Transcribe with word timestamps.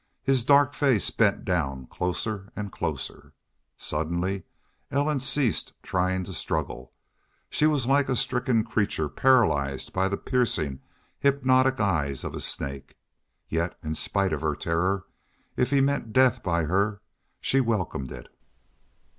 His 0.23 0.43
dark 0.43 0.73
face 0.73 1.11
bent 1.11 1.45
down 1.45 1.85
closer 1.85 2.51
and 2.55 2.71
closer. 2.71 3.33
Suddenly 3.77 4.45
Ellen 4.89 5.19
ceased 5.19 5.73
trying 5.83 6.23
to 6.23 6.33
struggle. 6.33 6.91
She 7.51 7.67
was 7.67 7.85
like 7.85 8.09
a 8.09 8.15
stricken 8.15 8.63
creature 8.63 9.07
paralyzed 9.07 9.93
by 9.93 10.07
the 10.07 10.17
piercing, 10.17 10.79
hypnotic 11.19 11.79
eyes 11.79 12.23
of 12.23 12.33
a 12.33 12.39
snake. 12.39 12.97
Yet 13.47 13.77
in 13.83 13.93
spite 13.93 14.33
of 14.33 14.41
her 14.41 14.55
terror, 14.55 15.05
if 15.55 15.69
he 15.69 15.81
meant 15.81 16.13
death 16.13 16.41
by 16.41 16.63
her, 16.63 17.03
she 17.39 17.61
welcomed 17.61 18.11
it. 18.11 18.27